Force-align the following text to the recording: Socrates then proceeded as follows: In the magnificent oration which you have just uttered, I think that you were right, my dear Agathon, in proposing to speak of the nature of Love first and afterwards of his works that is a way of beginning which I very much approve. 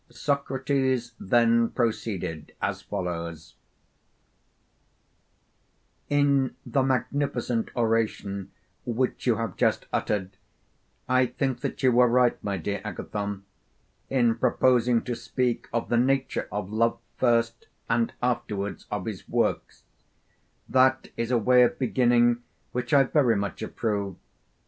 Socrates 0.09 1.13
then 1.19 1.69
proceeded 1.69 2.55
as 2.59 2.81
follows: 2.81 3.53
In 6.09 6.55
the 6.65 6.81
magnificent 6.81 7.69
oration 7.75 8.51
which 8.83 9.27
you 9.27 9.35
have 9.35 9.57
just 9.57 9.85
uttered, 9.93 10.37
I 11.07 11.27
think 11.27 11.59
that 11.61 11.83
you 11.83 11.91
were 11.91 12.07
right, 12.07 12.43
my 12.43 12.57
dear 12.57 12.81
Agathon, 12.83 13.45
in 14.09 14.33
proposing 14.33 15.03
to 15.03 15.13
speak 15.15 15.67
of 15.71 15.89
the 15.89 15.97
nature 15.97 16.47
of 16.51 16.71
Love 16.73 16.97
first 17.17 17.67
and 17.87 18.11
afterwards 18.23 18.87
of 18.89 19.05
his 19.05 19.29
works 19.29 19.83
that 20.67 21.09
is 21.15 21.29
a 21.29 21.37
way 21.37 21.61
of 21.61 21.77
beginning 21.77 22.41
which 22.71 22.91
I 22.91 23.03
very 23.03 23.35
much 23.35 23.61
approve. 23.61 24.15